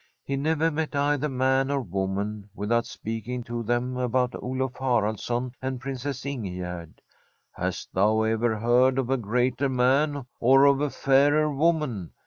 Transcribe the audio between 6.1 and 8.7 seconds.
Ingegerd.' Hast thou ever